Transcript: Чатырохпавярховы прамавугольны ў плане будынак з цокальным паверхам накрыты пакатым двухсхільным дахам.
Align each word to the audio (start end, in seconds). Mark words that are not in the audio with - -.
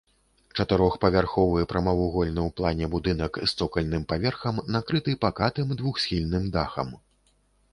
Чатырохпавярховы 0.61 1.65
прамавугольны 1.73 2.41
ў 2.47 2.55
плане 2.61 2.85
будынак 2.95 3.33
з 3.51 3.65
цокальным 3.65 4.03
паверхам 4.15 4.55
накрыты 4.77 5.11
пакатым 5.27 5.77
двухсхільным 5.83 6.43
дахам. 6.57 6.89